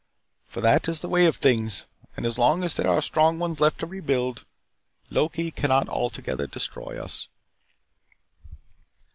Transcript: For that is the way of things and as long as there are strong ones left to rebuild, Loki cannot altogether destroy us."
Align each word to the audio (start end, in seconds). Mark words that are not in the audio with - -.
For 0.47 0.61
that 0.61 0.89
is 0.89 1.01
the 1.01 1.07
way 1.07 1.27
of 1.27 1.35
things 1.35 1.85
and 2.17 2.25
as 2.25 2.39
long 2.39 2.63
as 2.63 2.73
there 2.75 2.89
are 2.89 3.03
strong 3.03 3.37
ones 3.37 3.59
left 3.61 3.77
to 3.81 3.85
rebuild, 3.85 4.45
Loki 5.11 5.51
cannot 5.51 5.87
altogether 5.89 6.47
destroy 6.47 6.99
us." 6.99 7.29